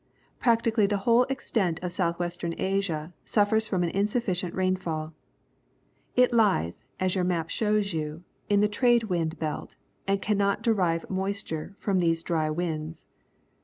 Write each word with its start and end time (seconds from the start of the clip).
Practically 0.39 0.87
the 0.87 0.97
whole 1.05 1.25
extent 1.25 1.79
of 1.83 1.91
South 1.91 2.17
western 2.17 2.55
Asia 2.59 3.13
suffers 3.23 3.67
from 3.67 3.83
an 3.83 3.91
insufficient 3.91 4.55
rainfall. 4.55 5.13
It 6.15 6.33
lies, 6.33 6.81
as 6.99 7.13
your 7.13 7.23
map 7.23 7.51
shows 7.51 7.93
you, 7.93 8.23
in 8.49 8.61
the 8.61 8.67
trade 8.67 9.03
wind 9.03 9.37
belt, 9.37 9.75
and 10.07 10.19
cannot 10.19 10.63
derive 10.63 11.07
moist 11.07 11.51
ure 11.51 11.75
from 11.77 11.99
these 11.99 12.23
dry 12.23 12.49
winds. 12.49 13.05